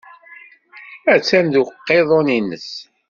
Attan 1.13 1.45
deg 1.53 1.65
uqiḍun-nnes. 1.67 2.69